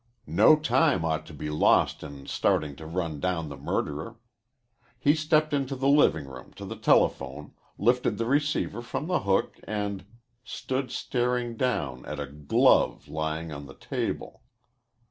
[0.25, 4.17] No time ought to be lost in starting to run down the murderer.
[4.97, 9.59] He stepped into the living room to the telephone, lifted the receiver from the hook,
[9.63, 10.03] and
[10.43, 14.41] stood staring down at a glove lying on the table.